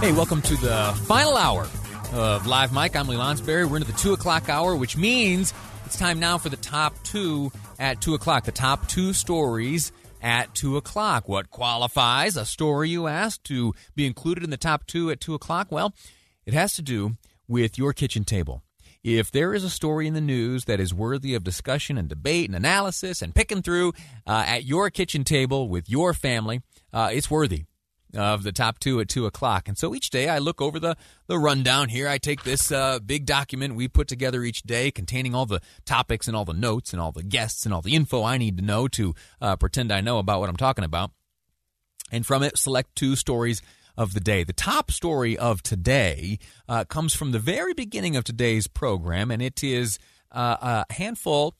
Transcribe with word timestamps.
Hey, 0.00 0.12
welcome 0.12 0.40
to 0.40 0.56
the 0.56 0.98
final 1.04 1.36
hour 1.36 1.68
of 2.14 2.46
Live 2.46 2.72
Mike. 2.72 2.96
I'm 2.96 3.06
Lee 3.06 3.16
Lonsberry. 3.16 3.68
We're 3.68 3.76
into 3.76 3.92
the 3.92 3.98
2 3.98 4.14
o'clock 4.14 4.48
hour, 4.48 4.74
which 4.74 4.96
means 4.96 5.52
it's 5.84 5.98
time 5.98 6.18
now 6.18 6.38
for 6.38 6.48
the 6.48 6.56
top 6.56 6.94
two 7.04 7.52
at 7.78 8.00
2 8.00 8.14
o'clock. 8.14 8.44
The 8.44 8.50
top 8.50 8.88
two 8.88 9.12
stories 9.12 9.92
at 10.22 10.54
2 10.54 10.78
o'clock. 10.78 11.28
What 11.28 11.50
qualifies 11.50 12.38
a 12.38 12.46
story, 12.46 12.88
you 12.88 13.08
ask, 13.08 13.42
to 13.42 13.74
be 13.94 14.06
included 14.06 14.42
in 14.42 14.48
the 14.48 14.56
top 14.56 14.86
two 14.86 15.10
at 15.10 15.20
2 15.20 15.34
o'clock? 15.34 15.70
Well, 15.70 15.92
it 16.46 16.54
has 16.54 16.72
to 16.76 16.82
do 16.82 17.18
with 17.46 17.76
your 17.76 17.92
kitchen 17.92 18.24
table. 18.24 18.62
If 19.04 19.30
there 19.30 19.52
is 19.52 19.64
a 19.64 19.70
story 19.70 20.06
in 20.06 20.14
the 20.14 20.22
news 20.22 20.64
that 20.64 20.80
is 20.80 20.94
worthy 20.94 21.34
of 21.34 21.44
discussion 21.44 21.98
and 21.98 22.08
debate 22.08 22.48
and 22.48 22.56
analysis 22.56 23.20
and 23.20 23.34
picking 23.34 23.60
through 23.60 23.92
uh, 24.26 24.44
at 24.46 24.64
your 24.64 24.88
kitchen 24.88 25.24
table 25.24 25.68
with 25.68 25.90
your 25.90 26.14
family, 26.14 26.62
uh, 26.90 27.10
it's 27.12 27.30
worthy 27.30 27.66
of 28.14 28.42
the 28.42 28.52
top 28.52 28.78
two 28.78 29.00
at 29.00 29.08
two 29.08 29.26
o'clock. 29.26 29.68
And 29.68 29.78
so 29.78 29.94
each 29.94 30.10
day 30.10 30.28
I 30.28 30.38
look 30.38 30.60
over 30.60 30.80
the, 30.80 30.96
the 31.26 31.38
rundown 31.38 31.88
here. 31.88 32.08
I 32.08 32.18
take 32.18 32.42
this 32.42 32.72
uh, 32.72 32.98
big 32.98 33.26
document 33.26 33.74
we 33.74 33.88
put 33.88 34.08
together 34.08 34.42
each 34.42 34.62
day 34.62 34.90
containing 34.90 35.34
all 35.34 35.46
the 35.46 35.60
topics 35.84 36.26
and 36.26 36.36
all 36.36 36.44
the 36.44 36.52
notes 36.52 36.92
and 36.92 37.00
all 37.00 37.12
the 37.12 37.22
guests 37.22 37.64
and 37.64 37.74
all 37.74 37.82
the 37.82 37.94
info 37.94 38.24
I 38.24 38.38
need 38.38 38.56
to 38.58 38.64
know 38.64 38.88
to 38.88 39.14
uh, 39.40 39.56
pretend 39.56 39.92
I 39.92 40.00
know 40.00 40.18
about 40.18 40.40
what 40.40 40.48
I'm 40.48 40.56
talking 40.56 40.84
about. 40.84 41.10
And 42.12 42.26
from 42.26 42.42
it, 42.42 42.58
select 42.58 42.96
two 42.96 43.14
stories 43.16 43.62
of 43.96 44.14
the 44.14 44.20
day. 44.20 44.44
The 44.44 44.52
top 44.52 44.90
story 44.90 45.36
of 45.36 45.62
today 45.62 46.38
uh, 46.68 46.84
comes 46.84 47.14
from 47.14 47.32
the 47.32 47.38
very 47.38 47.74
beginning 47.74 48.16
of 48.16 48.24
today's 48.24 48.66
program, 48.66 49.30
and 49.30 49.42
it 49.42 49.62
is 49.62 49.98
uh, 50.32 50.84
a 50.88 50.92
handful, 50.94 51.54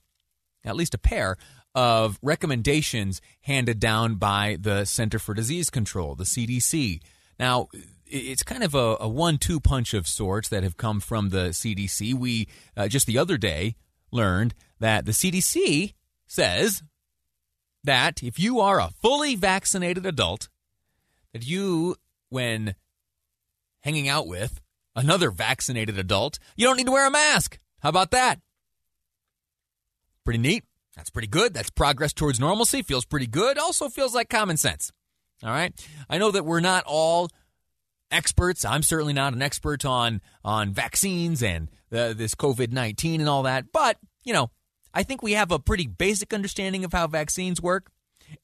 at 0.65 0.75
least 0.75 0.93
a 0.93 0.97
pair, 0.97 1.37
of 1.73 2.19
recommendations 2.21 3.21
handed 3.41 3.79
down 3.79 4.15
by 4.15 4.57
the 4.59 4.85
Center 4.85 5.19
for 5.19 5.33
Disease 5.33 5.69
Control, 5.69 6.15
the 6.15 6.23
CDC. 6.23 7.01
Now, 7.39 7.69
it's 8.05 8.43
kind 8.43 8.63
of 8.63 8.75
a, 8.75 8.97
a 8.99 9.07
one-two 9.07 9.59
punch 9.59 9.93
of 9.93 10.07
sorts 10.07 10.49
that 10.49 10.63
have 10.63 10.77
come 10.77 10.99
from 10.99 11.29
the 11.29 11.49
CDC. 11.49 12.13
We 12.13 12.47
uh, 12.75 12.87
just 12.87 13.07
the 13.07 13.17
other 13.17 13.37
day 13.37 13.75
learned 14.11 14.53
that 14.79 15.05
the 15.05 15.13
CDC 15.13 15.93
says 16.27 16.83
that 17.83 18.21
if 18.21 18.37
you 18.39 18.59
are 18.59 18.79
a 18.79 18.91
fully 19.01 19.35
vaccinated 19.35 20.05
adult, 20.05 20.49
that 21.33 21.47
you, 21.47 21.95
when 22.29 22.75
hanging 23.81 24.07
out 24.07 24.27
with 24.27 24.61
another 24.95 25.31
vaccinated 25.31 25.97
adult, 25.97 26.37
you 26.55 26.67
don't 26.67 26.77
need 26.77 26.85
to 26.85 26.91
wear 26.91 27.07
a 27.07 27.11
mask. 27.11 27.59
How 27.79 27.89
about 27.89 28.11
that? 28.11 28.39
Pretty 30.23 30.39
neat. 30.39 30.63
That's 30.95 31.09
pretty 31.09 31.27
good. 31.27 31.53
That's 31.53 31.69
progress 31.69 32.13
towards 32.13 32.39
normalcy. 32.39 32.81
Feels 32.81 33.05
pretty 33.05 33.27
good. 33.27 33.57
Also 33.57 33.89
feels 33.89 34.13
like 34.13 34.29
common 34.29 34.57
sense. 34.57 34.91
All 35.43 35.51
right. 35.51 35.73
I 36.09 36.17
know 36.17 36.31
that 36.31 36.45
we're 36.45 36.59
not 36.59 36.83
all 36.85 37.29
experts. 38.11 38.65
I'm 38.65 38.83
certainly 38.83 39.13
not 39.13 39.33
an 39.33 39.41
expert 39.41 39.85
on 39.85 40.21
on 40.43 40.73
vaccines 40.73 41.41
and 41.41 41.69
uh, 41.91 42.13
this 42.13 42.35
COVID 42.35 42.71
nineteen 42.71 43.21
and 43.21 43.29
all 43.29 43.43
that. 43.43 43.71
But 43.71 43.97
you 44.23 44.33
know, 44.33 44.51
I 44.93 45.03
think 45.03 45.23
we 45.23 45.33
have 45.33 45.51
a 45.51 45.59
pretty 45.59 45.87
basic 45.87 46.33
understanding 46.33 46.83
of 46.83 46.93
how 46.93 47.07
vaccines 47.07 47.61
work. 47.61 47.89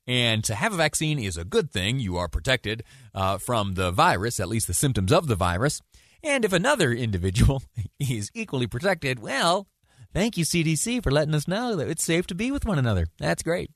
And 0.05 0.43
to 0.45 0.55
have 0.55 0.73
a 0.73 0.77
vaccine 0.77 1.19
is 1.19 1.37
a 1.37 1.45
good 1.45 1.71
thing. 1.71 1.99
You 1.99 2.17
are 2.17 2.27
protected 2.27 2.83
uh, 3.13 3.37
from 3.37 3.75
the 3.75 3.91
virus, 3.91 4.39
at 4.39 4.49
least 4.49 4.67
the 4.67 4.73
symptoms 4.73 5.13
of 5.13 5.27
the 5.27 5.35
virus. 5.35 5.81
And 6.23 6.43
if 6.43 6.51
another 6.51 6.91
individual 6.91 7.63
is 7.99 8.29
equally 8.33 8.67
protected, 8.67 9.19
well, 9.19 9.67
Thank 10.13 10.37
you, 10.37 10.45
CDC, 10.45 11.03
for 11.03 11.11
letting 11.11 11.35
us 11.35 11.47
know 11.47 11.75
that 11.75 11.87
it's 11.87 12.03
safe 12.03 12.27
to 12.27 12.35
be 12.35 12.51
with 12.51 12.65
one 12.65 12.79
another. 12.79 13.07
That's 13.19 13.43
great. 13.43 13.71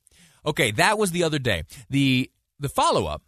Okay, 0.46 0.72
that 0.72 0.98
was 0.98 1.12
the 1.12 1.24
other 1.24 1.40
day. 1.40 1.64
The 1.90 2.32
the 2.60 2.70
follow 2.70 3.06
up. 3.06 3.24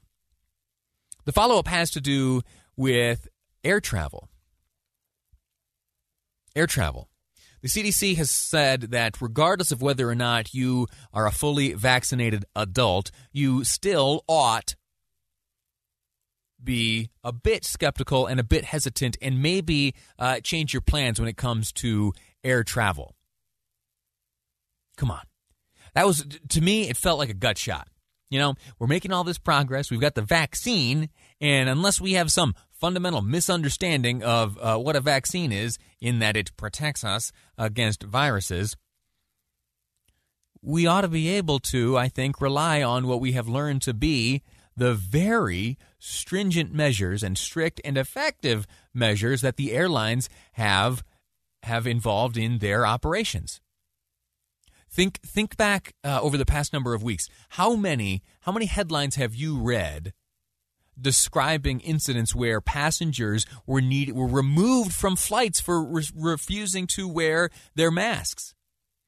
The 1.26 1.32
follow 1.32 1.58
up 1.58 1.68
has 1.68 1.92
to 1.92 2.02
do 2.02 2.42
with 2.76 3.28
air 3.64 3.80
travel. 3.80 4.30
Air 6.56 6.68
travel. 6.68 7.10
The 7.62 7.70
CDC 7.70 8.18
has 8.18 8.30
said 8.30 8.82
that 8.92 9.22
regardless 9.22 9.72
of 9.72 9.82
whether 9.82 10.10
or 10.10 10.16
not 10.16 10.54
you 10.54 10.88
are 11.14 11.26
a 11.26 11.32
fully 11.32 11.74
vaccinated 11.74 12.44
adult, 12.56 13.10
you 13.32 13.64
still 13.64 14.24
ought 14.28 14.76
be 16.64 17.10
a 17.24 17.32
bit 17.32 17.66
skeptical 17.66 18.28
and 18.28 18.40
a 18.40 18.44
bit 18.44 18.66
hesitant 18.66 19.18
and 19.22 19.42
maybe 19.42 19.94
uh, 20.20 20.40
change 20.40 20.74
your 20.74 20.82
plans 20.82 21.20
when 21.20 21.30
it 21.30 21.38
comes 21.38 21.72
to 21.74 22.14
air 22.44 22.64
travel. 22.64 23.16
Come 24.98 25.12
on. 25.12 25.22
That 25.94 26.08
was, 26.08 26.26
to 26.50 26.62
me, 26.62 26.90
it 26.90 26.98
felt 26.98 27.20
like 27.20 27.30
a 27.30 27.36
gut 27.36 27.58
shot. 27.58 27.88
You 28.30 28.40
know, 28.40 28.56
we're 28.80 28.88
making 28.88 29.12
all 29.12 29.24
this 29.24 29.38
progress. 29.38 29.92
We've 29.92 30.02
got 30.02 30.16
the 30.16 30.22
vaccine. 30.22 31.10
And 31.40 31.70
unless 31.70 32.02
we 32.02 32.14
have 32.14 32.32
some 32.32 32.56
fundamental 32.72 33.22
misunderstanding 33.22 34.24
of 34.24 34.58
uh, 34.60 34.78
what 34.78 34.96
a 34.96 35.02
vaccine 35.02 35.52
is, 35.52 35.78
in 36.02 36.20
that 36.20 36.36
it 36.36 36.56
protects 36.58 37.04
us 37.04 37.32
against 37.58 38.02
viruses, 38.02 38.76
we 40.64 40.88
ought 40.88 41.02
to 41.02 41.08
be 41.10 41.30
able 41.30 41.60
to, 41.60 41.98
I 41.98 42.08
think, 42.08 42.42
rely 42.42 42.82
on 42.82 43.06
what 43.06 43.22
we 43.22 43.34
have 43.34 43.48
learned 43.48 43.82
to 43.84 43.94
be 43.94 44.42
the 44.76 44.94
very 44.94 45.78
stringent 46.00 46.74
measures 46.74 47.24
and 47.24 47.38
strict 47.38 47.80
and 47.84 47.98
effective 47.98 48.68
measures 48.94 49.42
that 49.42 49.58
the 49.58 49.72
airlines 49.72 50.30
have 50.54 51.04
have 51.64 51.88
involved 51.88 52.38
in 52.38 52.60
their 52.60 52.86
operations. 52.86 53.62
Think 54.90 55.20
think 55.22 55.58
back 55.58 55.94
uh, 56.04 56.20
over 56.22 56.38
the 56.38 56.46
past 56.46 56.74
number 56.74 56.94
of 56.94 57.02
weeks. 57.02 57.30
How 57.50 57.76
many 57.76 58.22
how 58.42 58.52
many 58.52 58.66
headlines 58.66 59.16
have 59.16 59.34
you 59.34 59.58
read 59.58 60.14
describing 61.00 61.80
incidents 61.80 62.36
where 62.36 62.62
passengers 62.62 63.46
were 63.66 63.82
need 63.82 64.12
were 64.12 64.28
removed 64.28 64.94
from 64.94 65.16
flights 65.16 65.60
for 65.60 65.84
re- 65.84 66.04
refusing 66.14 66.86
to 66.88 67.08
wear 67.08 67.50
their 67.76 67.90
masks? 67.90 68.54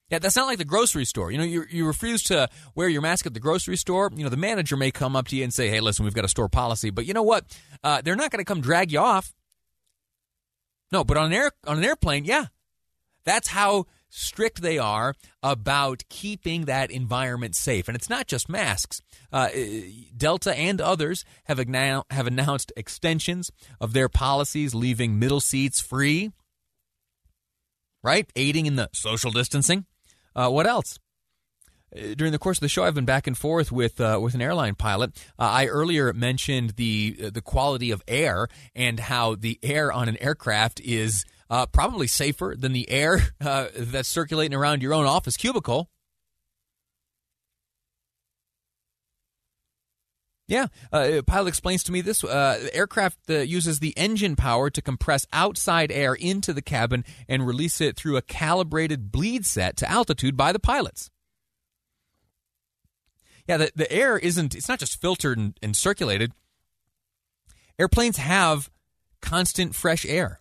Yeah, 0.09 0.19
that's 0.19 0.35
not 0.35 0.45
like 0.45 0.59
the 0.59 0.65
grocery 0.65 1.05
store. 1.05 1.31
You 1.31 1.39
know, 1.39 1.43
you, 1.43 1.65
you 1.69 1.87
refuse 1.87 2.21
to 2.23 2.47
wear 2.75 2.87
your 2.87 3.01
mask 3.01 3.25
at 3.25 3.33
the 3.33 3.39
grocery 3.39 3.75
store. 3.75 4.11
You 4.15 4.23
know, 4.23 4.29
the 4.29 4.37
manager 4.37 4.77
may 4.77 4.91
come 4.91 5.15
up 5.15 5.27
to 5.29 5.35
you 5.35 5.43
and 5.43 5.53
say, 5.53 5.67
"Hey, 5.69 5.79
listen, 5.79 6.05
we've 6.05 6.13
got 6.13 6.25
a 6.25 6.29
store 6.29 6.47
policy," 6.47 6.91
but 6.91 7.05
you 7.05 7.13
know 7.13 7.23
what? 7.23 7.45
Uh, 7.83 8.01
they're 8.01 8.15
not 8.15 8.29
going 8.29 8.43
to 8.43 8.45
come 8.45 8.61
drag 8.61 8.91
you 8.91 8.99
off. 8.99 9.33
No, 10.91 11.03
but 11.03 11.17
on 11.17 11.27
an 11.27 11.33
air 11.33 11.51
on 11.65 11.79
an 11.79 11.83
airplane, 11.83 12.25
yeah. 12.25 12.45
That's 13.25 13.47
how 13.47 13.85
strict 14.09 14.61
they 14.61 14.77
are 14.77 15.15
about 15.43 16.03
keeping 16.09 16.65
that 16.65 16.91
environment 16.91 17.55
safe. 17.55 17.87
And 17.87 17.95
it's 17.95 18.09
not 18.09 18.27
just 18.27 18.47
masks. 18.47 19.01
Uh, 19.31 19.49
Delta 20.15 20.57
and 20.57 20.79
others 20.79 21.25
have, 21.45 21.57
have 21.57 22.27
announced 22.27 22.71
extensions 22.77 23.51
of 23.81 23.93
their 23.93 24.07
policies, 24.07 24.73
leaving 24.73 25.19
middle 25.19 25.41
seats 25.41 25.81
free, 25.81 26.31
right? 28.03 28.31
Aiding 28.35 28.67
in 28.67 28.75
the 28.75 28.89
social 28.93 29.31
distancing. 29.31 29.85
Uh, 30.35 30.49
what 30.49 30.67
else? 30.67 30.99
Uh, 31.95 32.13
during 32.15 32.31
the 32.31 32.39
course 32.39 32.57
of 32.57 32.61
the 32.61 32.69
show, 32.69 32.83
I've 32.83 32.95
been 32.95 33.05
back 33.05 33.27
and 33.27 33.37
forth 33.37 33.71
with 33.71 34.01
uh, 34.01 34.19
with 34.21 34.33
an 34.33 34.41
airline 34.41 34.75
pilot. 34.75 35.11
Uh, 35.39 35.43
I 35.43 35.67
earlier 35.67 36.11
mentioned 36.13 36.71
the 36.71 37.17
uh, 37.25 37.29
the 37.29 37.41
quality 37.41 37.91
of 37.91 38.03
air 38.07 38.47
and 38.75 38.99
how 38.99 39.35
the 39.35 39.59
air 39.63 39.91
on 39.91 40.09
an 40.09 40.17
aircraft 40.21 40.79
is 40.81 41.25
uh, 41.49 41.65
probably 41.67 42.07
safer 42.07 42.55
than 42.57 42.73
the 42.73 42.89
air 42.89 43.19
uh, 43.41 43.67
that's 43.75 44.09
circulating 44.09 44.57
around 44.57 44.81
your 44.81 44.93
own 44.93 45.05
office 45.05 45.37
cubicle. 45.37 45.89
Yeah, 50.47 50.67
uh, 50.93 51.23
pilot 51.25 51.47
explains 51.47 51.83
to 51.85 51.91
me 51.91 52.01
this: 52.01 52.23
uh, 52.23 52.69
aircraft 52.71 53.17
uh, 53.29 53.39
uses 53.39 53.79
the 53.79 53.97
engine 53.97 54.35
power 54.35 54.69
to 54.69 54.81
compress 54.81 55.25
outside 55.33 55.91
air 55.91 56.13
into 56.13 56.53
the 56.53 56.61
cabin 56.61 57.03
and 57.27 57.47
release 57.47 57.81
it 57.81 57.95
through 57.95 58.15
a 58.17 58.21
calibrated 58.21 59.11
bleed 59.11 59.45
set 59.45 59.75
to 59.77 59.89
altitude 59.89 60.37
by 60.37 60.51
the 60.51 60.59
pilots. 60.59 61.09
Yeah, 63.47 63.57
the, 63.57 63.71
the 63.75 63.91
air 63.91 64.17
isn't, 64.17 64.55
it's 64.55 64.67
not 64.69 64.79
just 64.79 64.99
filtered 64.99 65.37
and, 65.37 65.57
and 65.61 65.75
circulated. 65.75 66.31
Airplanes 67.77 68.17
have 68.17 68.71
constant 69.21 69.75
fresh 69.75 70.05
air. 70.05 70.39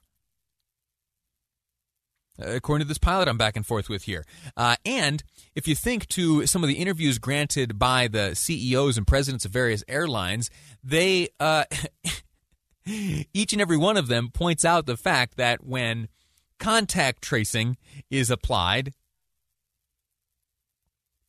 According 2.39 2.85
to 2.85 2.89
this 2.89 2.99
pilot 2.99 3.29
I'm 3.29 3.39
back 3.39 3.57
and 3.57 3.65
forth 3.67 3.89
with 3.89 4.05
here. 4.05 4.25
Uh, 4.57 4.77
and 4.85 5.23
if 5.55 5.69
you 5.69 5.75
think 5.75 6.09
to 6.09 6.47
some 6.47 6.65
of 6.65 6.69
the 6.69 6.75
interviews 6.75 7.19
granted 7.19 7.79
by 7.79 8.09
the 8.09 8.35
CEOs 8.35 8.97
and 8.97 9.07
presidents 9.07 9.45
of 9.45 9.53
various 9.53 9.85
airlines, 9.89 10.51
they, 10.83 11.29
uh, 11.39 11.65
each 12.87 13.53
and 13.53 13.63
every 13.63 13.77
one 13.77 13.97
of 13.97 14.09
them 14.09 14.31
points 14.33 14.65
out 14.65 14.87
the 14.87 14.97
fact 14.97 15.37
that 15.37 15.65
when 15.65 16.09
contact 16.59 17.23
tracing 17.23 17.77
is 18.11 18.31
applied 18.31 18.93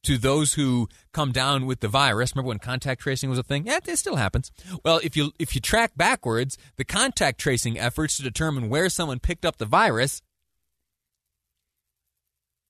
to 0.05 0.17
those 0.17 0.53
who 0.53 0.87
come 1.11 1.31
down 1.31 1.65
with 1.65 1.79
the 1.79 1.87
virus. 1.87 2.33
Remember 2.35 2.49
when 2.49 2.59
contact 2.59 3.01
tracing 3.01 3.29
was 3.29 3.39
a 3.39 3.43
thing? 3.43 3.65
Yeah, 3.65 3.79
it 3.85 3.97
still 3.97 4.15
happens. 4.15 4.51
Well, 4.83 4.99
if 5.03 5.17
you 5.17 5.31
if 5.39 5.55
you 5.55 5.61
track 5.61 5.93
backwards, 5.97 6.57
the 6.77 6.85
contact 6.85 7.39
tracing 7.39 7.77
efforts 7.79 8.17
to 8.17 8.23
determine 8.23 8.69
where 8.69 8.87
someone 8.89 9.19
picked 9.19 9.45
up 9.45 9.57
the 9.57 9.65
virus, 9.65 10.21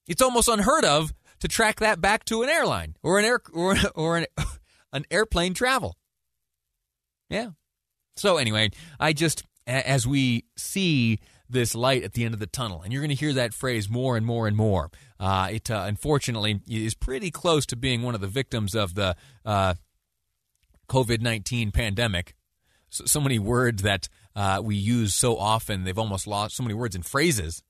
it's 0.07 0.21
almost 0.21 0.47
unheard 0.47 0.85
of 0.85 1.13
to 1.39 1.47
track 1.47 1.79
that 1.79 2.01
back 2.01 2.25
to 2.25 2.43
an 2.43 2.49
airline 2.49 2.95
or 3.03 3.19
an 3.19 3.25
air 3.25 3.39
or 3.53 3.75
or 3.95 4.17
an, 4.17 4.25
an 4.93 5.05
airplane 5.11 5.53
travel. 5.53 5.97
Yeah. 7.29 7.51
So 8.15 8.37
anyway, 8.37 8.71
I 8.99 9.13
just 9.13 9.43
as 9.67 10.05
we 10.07 10.45
see 10.55 11.19
this 11.49 11.75
light 11.75 12.03
at 12.03 12.13
the 12.13 12.23
end 12.23 12.33
of 12.33 12.39
the 12.39 12.47
tunnel. 12.47 12.81
And 12.81 12.91
you're 12.91 13.01
going 13.01 13.09
to 13.09 13.15
hear 13.15 13.33
that 13.33 13.53
phrase 13.53 13.89
more 13.89 14.17
and 14.17 14.25
more 14.25 14.47
and 14.47 14.57
more. 14.57 14.89
Uh, 15.19 15.49
it 15.51 15.69
uh, 15.69 15.83
unfortunately 15.85 16.61
is 16.67 16.95
pretty 16.95 17.31
close 17.31 17.65
to 17.67 17.75
being 17.75 18.01
one 18.01 18.15
of 18.15 18.21
the 18.21 18.27
victims 18.27 18.75
of 18.75 18.95
the 18.95 19.15
uh, 19.45 19.75
COVID 20.89 21.21
19 21.21 21.71
pandemic. 21.71 22.35
So, 22.89 23.05
so, 23.05 23.21
many 23.21 23.39
words 23.39 23.81
that 23.83 24.07
uh, 24.35 24.61
we 24.63 24.75
use 24.75 25.13
so 25.13 25.37
often, 25.37 25.83
they've 25.83 25.97
almost 25.97 26.27
lost 26.27 26.55
so 26.55 26.63
many 26.63 26.73
words 26.73 26.95
and 26.95 27.05
phrases 27.05 27.63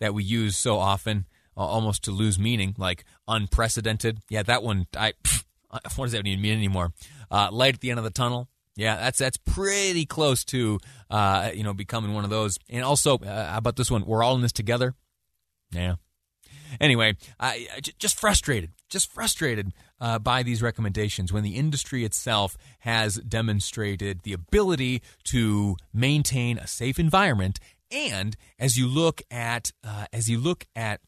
that 0.00 0.14
we 0.14 0.22
use 0.22 0.56
so 0.56 0.78
often, 0.78 1.26
almost 1.64 2.04
to 2.04 2.10
lose 2.10 2.38
meaning, 2.38 2.74
like 2.78 3.04
unprecedented. 3.26 4.20
Yeah, 4.28 4.42
that 4.44 4.62
one, 4.62 4.86
I. 4.96 5.12
Pff, 5.22 5.44
what 5.96 6.06
does 6.06 6.12
that 6.12 6.26
even 6.26 6.40
mean 6.40 6.54
anymore? 6.54 6.92
Uh, 7.30 7.50
light 7.52 7.74
at 7.74 7.80
the 7.80 7.90
end 7.90 7.98
of 7.98 8.04
the 8.04 8.10
tunnel. 8.10 8.48
Yeah, 8.76 8.96
that's 8.96 9.18
that's 9.18 9.36
pretty 9.36 10.06
close 10.06 10.44
to 10.46 10.78
uh, 11.10 11.50
you 11.52 11.64
know 11.64 11.74
becoming 11.74 12.14
one 12.14 12.24
of 12.24 12.30
those. 12.30 12.58
And 12.70 12.84
also, 12.84 13.18
uh, 13.18 13.50
how 13.50 13.58
about 13.58 13.76
this 13.76 13.90
one? 13.90 14.06
We're 14.06 14.22
all 14.22 14.36
in 14.36 14.40
this 14.40 14.52
together. 14.52 14.94
Yeah. 15.72 15.96
Anyway, 16.80 17.16
I, 17.40 17.66
I 17.74 17.80
just 17.98 18.18
frustrated, 18.20 18.70
just 18.88 19.10
frustrated 19.10 19.72
uh, 20.00 20.18
by 20.18 20.42
these 20.42 20.62
recommendations 20.62 21.32
when 21.32 21.42
the 21.42 21.56
industry 21.56 22.04
itself 22.04 22.56
has 22.80 23.16
demonstrated 23.16 24.20
the 24.22 24.32
ability 24.32 25.02
to 25.24 25.76
maintain 25.92 26.58
a 26.58 26.66
safe 26.66 26.98
environment. 26.98 27.58
And 27.90 28.36
as 28.58 28.76
you 28.76 28.86
look 28.86 29.22
at 29.30 29.72
uh, 29.82 30.06
as 30.12 30.28
you 30.28 30.38
look 30.38 30.66
at 30.76 31.00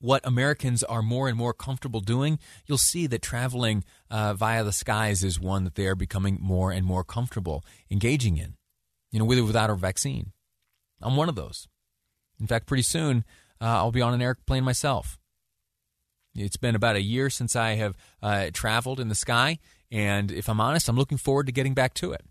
what 0.00 0.26
Americans 0.26 0.82
are 0.82 1.02
more 1.02 1.28
and 1.28 1.36
more 1.36 1.54
comfortable 1.54 2.00
doing, 2.00 2.38
you'll 2.66 2.78
see 2.78 3.06
that 3.06 3.22
traveling 3.22 3.84
uh, 4.10 4.34
via 4.34 4.64
the 4.64 4.72
skies 4.72 5.24
is 5.24 5.40
one 5.40 5.64
that 5.64 5.74
they 5.74 5.86
are 5.86 5.94
becoming 5.94 6.38
more 6.40 6.70
and 6.70 6.84
more 6.84 7.04
comfortable 7.04 7.64
engaging 7.90 8.36
in, 8.36 8.54
you 9.10 9.18
know, 9.18 9.24
with 9.24 9.38
or 9.38 9.44
without 9.44 9.70
a 9.70 9.74
vaccine. 9.74 10.32
I'm 11.00 11.16
one 11.16 11.28
of 11.28 11.34
those. 11.34 11.68
In 12.40 12.46
fact, 12.46 12.66
pretty 12.66 12.82
soon 12.82 13.24
uh, 13.60 13.64
I'll 13.64 13.92
be 13.92 14.02
on 14.02 14.14
an 14.14 14.22
airplane 14.22 14.64
myself. 14.64 15.18
It's 16.34 16.56
been 16.56 16.74
about 16.74 16.96
a 16.96 17.02
year 17.02 17.30
since 17.30 17.54
I 17.54 17.76
have 17.76 17.96
uh, 18.20 18.50
traveled 18.52 18.98
in 18.98 19.08
the 19.08 19.14
sky, 19.14 19.58
and 19.90 20.32
if 20.32 20.48
I'm 20.48 20.60
honest, 20.60 20.88
I'm 20.88 20.96
looking 20.96 21.18
forward 21.18 21.46
to 21.46 21.52
getting 21.52 21.74
back 21.74 21.94
to 21.94 22.12
it. 22.12 22.22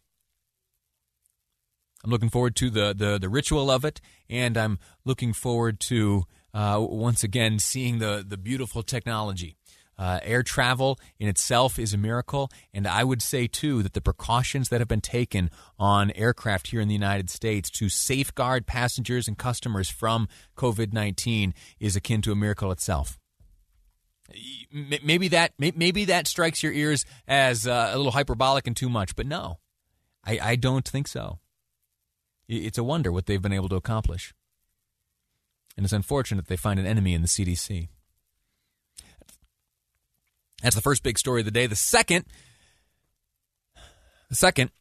I'm 2.03 2.11
looking 2.11 2.29
forward 2.29 2.57
to 2.57 2.69
the, 2.69 2.93
the, 2.93 3.17
the 3.17 3.29
ritual 3.29 3.71
of 3.71 3.85
it, 3.85 4.01
and 4.29 4.57
I'm 4.57 4.77
looking 5.05 5.31
forward 5.31 5.79
to 5.81 6.25
uh, 6.53 6.77
once 6.79 7.23
again 7.23 7.59
seeing 7.59 7.99
the, 7.99 8.23
the 8.27 8.37
beautiful 8.37 8.83
technology. 8.83 9.55
Uh, 9.97 10.19
air 10.23 10.41
travel 10.41 10.99
in 11.19 11.27
itself 11.27 11.77
is 11.77 11.93
a 11.93 11.97
miracle, 11.97 12.49
and 12.73 12.87
I 12.87 13.03
would 13.03 13.21
say 13.21 13.45
too 13.45 13.83
that 13.83 13.93
the 13.93 14.01
precautions 14.01 14.69
that 14.69 14.81
have 14.81 14.87
been 14.87 15.01
taken 15.01 15.51
on 15.77 16.09
aircraft 16.11 16.67
here 16.67 16.81
in 16.81 16.87
the 16.87 16.95
United 16.95 17.29
States 17.29 17.69
to 17.71 17.89
safeguard 17.89 18.65
passengers 18.65 19.27
and 19.27 19.37
customers 19.37 19.89
from 19.89 20.27
COVID 20.57 20.93
19 20.93 21.53
is 21.79 21.95
akin 21.95 22.23
to 22.23 22.31
a 22.31 22.35
miracle 22.35 22.71
itself. 22.71 23.19
Maybe 24.71 25.27
that 25.27 25.53
maybe 25.59 26.05
that 26.05 26.27
strikes 26.27 26.63
your 26.63 26.73
ears 26.73 27.05
as 27.27 27.67
uh, 27.67 27.91
a 27.93 27.97
little 27.97 28.13
hyperbolic 28.13 28.65
and 28.65 28.75
too 28.75 28.89
much, 28.89 29.15
but 29.15 29.27
no, 29.27 29.59
I, 30.25 30.39
I 30.41 30.55
don't 30.55 30.87
think 30.87 31.07
so. 31.07 31.39
It's 32.47 32.79
a 32.79 32.83
wonder 32.83 33.11
what 33.11 33.27
they've 33.27 33.41
been 33.41 33.53
able 33.53 33.69
to 33.69 33.75
accomplish. 33.75 34.33
And 35.75 35.83
it's 35.85 35.93
unfortunate 35.93 36.47
they 36.47 36.55
find 36.55 36.79
an 36.79 36.85
enemy 36.85 37.13
in 37.13 37.21
the 37.21 37.27
CDC. 37.27 37.87
That's 40.61 40.75
the 40.75 40.81
first 40.81 41.03
big 41.03 41.17
story 41.17 41.41
of 41.41 41.45
the 41.45 41.51
day. 41.51 41.67
The 41.67 41.75
second, 41.75 42.25
the 44.29 44.35
second 44.35 44.71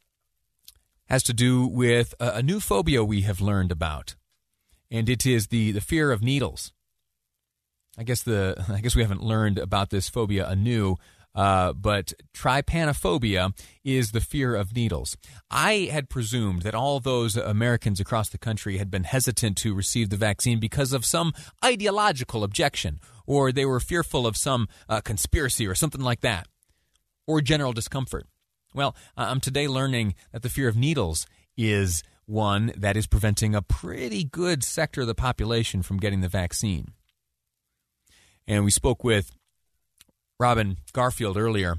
has 1.07 1.23
to 1.25 1.33
do 1.33 1.67
with 1.67 2.15
a, 2.21 2.37
a 2.37 2.43
new 2.43 2.61
phobia 2.61 3.05
we 3.05 3.23
have 3.23 3.41
learned 3.41 3.73
about, 3.73 4.15
and 4.91 5.09
it 5.09 5.27
is 5.27 5.49
the, 5.49 5.73
the 5.73 5.81
fear 5.81 6.13
of 6.13 6.23
needles. 6.23 6.73
I 7.99 8.05
guess 8.05 8.23
the 8.23 8.65
I 8.69 8.81
guess 8.81 8.95
we 8.95 9.03
haven't 9.03 9.23
learned 9.23 9.59
about 9.59 9.91
this 9.91 10.09
phobia 10.09 10.49
anew 10.49 10.97
uh, 11.35 11.73
but 11.73 12.13
trypanophobia 12.35 13.53
is 13.85 14.13
the 14.13 14.21
fear 14.21 14.55
of 14.55 14.75
needles. 14.75 15.17
I 15.51 15.89
had 15.91 16.09
presumed 16.09 16.63
that 16.63 16.75
all 16.75 17.01
those 17.01 17.37
Americans 17.37 18.01
across 18.01 18.29
the 18.29 18.39
country 18.39 18.79
had 18.79 18.91
been 18.91 19.05
hesitant 19.05 19.57
to 19.59 19.75
receive 19.75 20.11
the 20.11 20.17
vaccine 20.17 20.61
because 20.61 20.93
of 20.93 21.05
some 21.05 21.33
ideological 21.65 22.45
objection, 22.45 23.01
or 23.27 23.53
they 23.53 23.65
were 23.65 23.81
fearful 23.81 24.27
of 24.27 24.37
some 24.37 24.69
uh, 24.89 25.01
conspiracy 25.01 25.67
or 25.67 25.75
something 25.75 26.03
like 26.03 26.21
that, 26.21 26.49
or 27.27 27.41
general 27.41 27.73
discomfort. 27.73 28.27
Well, 28.75 28.97
I'm 29.17 29.41
today 29.41 29.69
learning 29.69 30.15
that 30.33 30.43
the 30.43 30.49
fear 30.49 30.69
of 30.69 30.77
needles 30.77 31.27
is 31.57 32.03
one 32.25 32.73
that 32.77 32.97
is 32.97 33.07
preventing 33.07 33.55
a 33.55 33.63
pretty 33.63 34.25
good 34.25 34.65
sector 34.65 35.03
of 35.03 35.07
the 35.07 35.15
population 35.15 35.83
from 35.83 35.99
getting 35.99 36.21
the 36.21 36.29
vaccine. 36.29 36.93
And 38.47 38.65
we 38.65 38.71
spoke 38.71 39.05
with 39.05 39.31
Robin 40.43 40.77
Garfield 40.93 41.37
earlier 41.37 41.77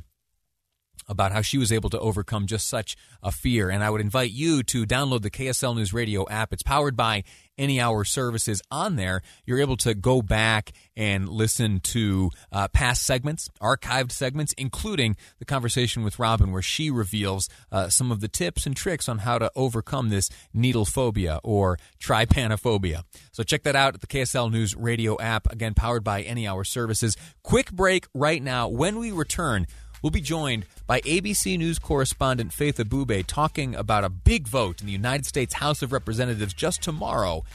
about 1.08 1.32
how 1.32 1.42
she 1.42 1.58
was 1.58 1.72
able 1.72 1.90
to 1.90 2.00
overcome 2.00 2.48
just 2.48 2.68
such 2.68 2.96
a 3.22 3.32
fear. 3.32 3.70
And 3.70 3.84
I 3.84 3.90
would 3.90 4.02
invite 4.02 4.32
you 4.32 4.64
to 4.64 4.86
download 4.86 5.22
the 5.22 5.32
KSL 5.32 5.76
News 5.76 5.94
Radio 5.94 6.28
app. 6.30 6.54
It's 6.54 6.64
powered 6.64 6.96
by 6.96 7.24
Any 7.58 7.80
Hour 7.80 8.04
Services. 8.04 8.62
On 8.72 8.96
there, 8.96 9.22
you're 9.46 9.60
able 9.60 9.78
to 9.78 9.94
go 9.94 10.22
back 10.22 10.72
and 10.96 11.28
listen 11.30 11.80
to 11.80 12.30
uh, 12.52 12.68
past 12.68 13.04
segments, 13.04 13.50
archived 13.62 14.12
segments, 14.12 14.54
including 14.54 15.16
the 15.40 15.46
conversation 15.46 16.04
with 16.04 16.20
Robin, 16.20 16.52
where 16.52 16.62
she 16.62 16.90
reveals 16.90 17.50
uh, 17.72 17.90
some 17.90 18.12
of 18.12 18.20
the 18.20 18.28
tips 18.28 18.66
and 18.66 18.76
tricks 18.76 19.08
on 19.10 19.20
how 19.20 19.38
to 19.38 19.52
overcome 19.56 20.10
this 20.10 20.30
needle 20.54 20.86
phobia 20.86 21.40
or 21.44 21.78
trypanophobia. 22.00 23.04
So 23.32 23.44
check 23.44 23.64
that 23.64 23.76
out 23.76 23.96
at 23.96 24.02
the 24.02 24.08
KSL 24.08 24.52
News 24.52 24.76
Radio 24.76 25.20
app, 25.20 25.52
again, 25.52 25.74
powered 25.74 26.04
by 26.04 26.22
Any 26.22 26.48
Hour 26.48 26.64
Services. 26.64 27.16
Quick 27.42 27.72
break 27.72 28.08
right 28.14 28.42
now. 28.42 28.68
When 28.68 29.00
we 29.00 29.12
return, 29.12 29.68
We'll 30.04 30.12
be 30.12 30.22
joined 30.22 30.66
by 30.86 31.00
ABC 31.02 31.58
News 31.58 31.80
correspondent 31.80 32.52
Faith 32.52 32.76
Abubey 32.76 33.24
talking 33.26 33.74
about 33.74 34.04
a 34.04 34.10
big 34.10 34.50
vote 34.50 34.82
in 34.82 34.86
the 34.86 34.92
United 34.92 35.26
States 35.26 35.54
House 35.56 35.82
of 35.82 35.94
Representatives 35.94 36.54
just 36.54 36.84
tomorrow 36.84 37.46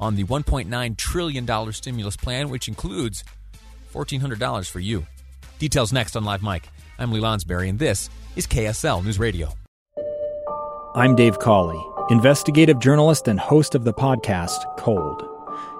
on 0.00 0.16
the 0.16 0.24
$1.9 0.24 0.96
trillion 0.96 1.72
stimulus 1.72 2.16
plan, 2.16 2.48
which 2.50 2.66
includes 2.66 3.22
$1,400 3.94 4.68
for 4.68 4.80
you. 4.80 5.06
Details 5.60 5.92
next 5.92 6.16
on 6.16 6.24
Live 6.24 6.42
Mike. 6.42 6.68
I'm 6.98 7.12
Lee 7.12 7.20
Lonsberry, 7.20 7.70
and 7.70 7.78
this 7.78 8.10
is 8.34 8.48
KSL 8.48 9.04
News 9.04 9.20
Radio. 9.20 9.52
I'm 10.96 11.14
Dave 11.14 11.38
Cawley, 11.38 11.80
investigative 12.10 12.80
journalist 12.80 13.28
and 13.28 13.38
host 13.38 13.76
of 13.76 13.84
the 13.84 13.94
podcast 13.94 14.76
Cold. 14.78 15.35